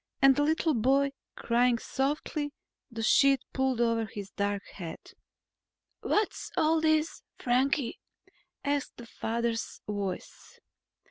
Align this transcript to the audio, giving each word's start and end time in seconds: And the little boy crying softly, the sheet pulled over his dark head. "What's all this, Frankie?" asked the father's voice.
And 0.19 0.35
the 0.35 0.41
little 0.41 0.73
boy 0.73 1.11
crying 1.35 1.77
softly, 1.77 2.53
the 2.89 3.03
sheet 3.03 3.39
pulled 3.53 3.79
over 3.79 4.05
his 4.05 4.31
dark 4.31 4.65
head. 4.69 4.97
"What's 5.99 6.51
all 6.57 6.81
this, 6.81 7.21
Frankie?" 7.37 7.99
asked 8.63 8.97
the 8.97 9.05
father's 9.05 9.79
voice. 9.85 10.59